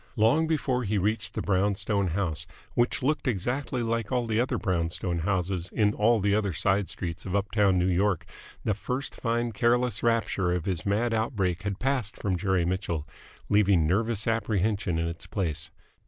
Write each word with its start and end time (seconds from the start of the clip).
Long 0.15 0.47
before 0.47 0.83
he 0.83 0.97
reached 0.97 1.35
the 1.35 1.43
brown 1.43 1.75
stone 1.75 2.07
house, 2.07 2.47
which 2.73 3.03
looked 3.03 3.27
exactly 3.27 3.83
like 3.83 4.11
all 4.11 4.25
the 4.25 4.39
other 4.39 4.57
brown 4.57 4.89
stone 4.89 5.19
houses 5.19 5.69
in 5.71 5.93
all 5.93 6.19
the 6.19 6.33
other 6.33 6.53
side 6.53 6.89
streets 6.89 7.23
of 7.23 7.35
uptown 7.35 7.77
New 7.77 7.85
York, 7.85 8.25
the 8.63 8.73
first 8.73 9.13
fine 9.13 9.51
careless 9.51 10.01
rapture 10.01 10.53
of 10.53 10.65
his 10.65 10.87
mad 10.87 11.13
outbreak 11.13 11.61
had 11.61 11.77
passed 11.77 12.17
from 12.17 12.35
Jerry 12.35 12.65
Mitchell, 12.65 13.07
leaving 13.47 13.85
nervous 13.85 14.25
apprehension 14.25 14.97
in 14.97 15.07
its 15.07 15.27
place. 15.27 15.69